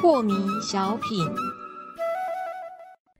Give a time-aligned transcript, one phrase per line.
[0.00, 1.26] 破迷小品，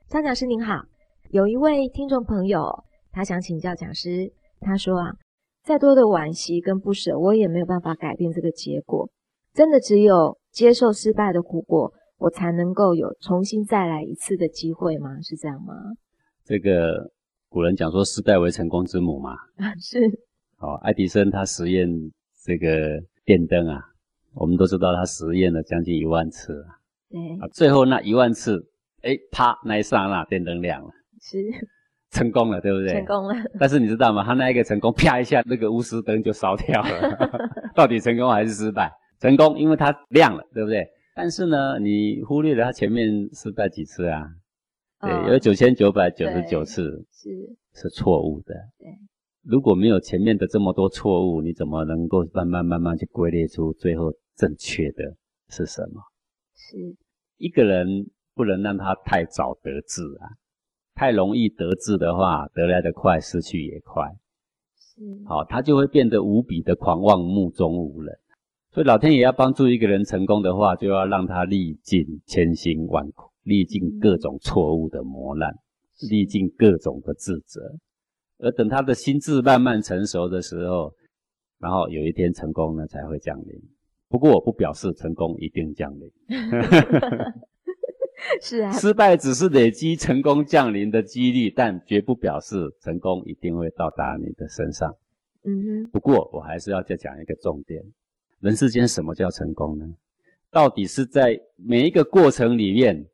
[0.07, 0.83] 张讲师您好，
[1.31, 5.13] 有一位听众朋友，他想请教讲师，他说啊，
[5.63, 9.09] 再多的惋惜跟不舍，我也没有办法改变这个结果，
[9.53, 15.19] 真的只有接受失败的苦果，我才能够有重新再来一次的机会吗？
[15.21, 15.73] 是这样吗？
[16.43, 17.11] 这个
[17.51, 19.33] 古人讲说，失败为成功之母嘛。
[19.57, 19.99] 啊，是。
[20.59, 21.85] 哦，爱迪生他实验
[22.45, 23.83] 这个电灯啊。
[24.33, 26.79] 我们都知道他实验了将近一万次啊，
[27.09, 28.65] 对啊，最后那一万次，
[29.01, 30.89] 哎，啪，那一刹那电灯亮了，
[31.21, 31.37] 是
[32.11, 32.93] 成功了，对不对？
[32.93, 33.35] 成功了。
[33.59, 34.23] 但是你知道吗？
[34.23, 37.29] 他那一个成功，啪一下，那个钨丝灯就烧掉了。
[37.75, 38.89] 到底成功还是失败？
[39.19, 40.87] 成功，因为它亮了，对不对？
[41.13, 44.25] 但是呢，你忽略了他前面失败几次啊？
[45.01, 47.29] 对，有九千九百九十九次是
[47.73, 48.53] 是错误的。
[48.77, 48.87] 对。
[49.43, 55.15] 如果没有前面的这么多错误，你怎么能够慢慢慢慢去归列出最后正确的
[55.49, 55.99] 是什么？
[56.53, 56.77] 是
[57.37, 60.37] 一个人不能让他太早得志啊，
[60.93, 64.11] 太容易得志的话，得来的快，失去也快。
[64.77, 68.15] 是好，他就会变得无比的狂妄，目中无人。
[68.69, 75.53] 所以老天爷要帮助一个人成功的话，就要让他历尽千辛万苦，历尽各种错误的磨难，
[76.09, 77.61] 历尽各种的自责。
[78.39, 80.93] 而等他的心智慢慢成熟的时候，
[81.59, 83.61] 然后有一天成功呢才会降临。
[84.09, 86.11] 不过我不表示成功一定降临，
[88.41, 94.93] 是啊，失败只是累积成功降临的几率，但绝不表示成功一定会到达你的身上。
[95.43, 95.89] 嗯哼。
[95.91, 97.81] 不过我还是要再讲一个重点：
[98.39, 99.85] 人世间什么叫成功呢？
[100.49, 103.05] 到底是在每一个过程里面，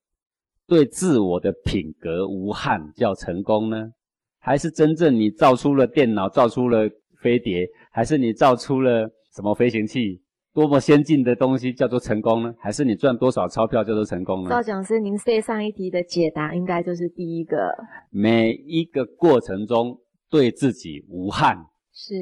[0.68, 3.92] 对自我的品格无憾叫成功呢？
[4.40, 6.90] 还是真正你造出了电脑，造出了
[7.22, 10.22] 飞碟，还是你造出了什么飞行器，
[10.54, 12.54] 多么先进的东西叫做成功呢？
[12.60, 14.50] 还是你赚多少钞票叫做成功呢？
[14.50, 17.74] 赵讲师，您对上一题的解答应该就是第一个。
[18.10, 19.98] 每一个过程中
[20.30, 21.58] 对自己无憾，
[21.94, 22.16] 是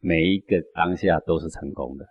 [0.00, 2.04] 每一个当下都是成功的。